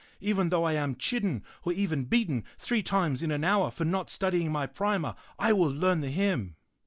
[0.19, 4.09] Even though I am chidden or even beaten three times in an hour for not
[4.09, 6.55] studying my primer, I will learn the hymn."